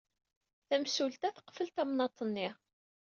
Tamsulta 0.67 1.29
teqfel 1.35 1.69
tamnaḍt-nni. 1.75 2.49